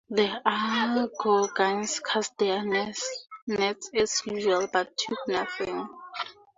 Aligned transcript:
The 0.09 0.41
Algonquins 0.47 1.99
cast 1.99 2.35
their 2.39 2.65
nets 2.65 3.27
as 3.93 4.23
usual, 4.25 4.67
but 4.73 4.97
took 4.97 5.19
nothing. 5.27 5.87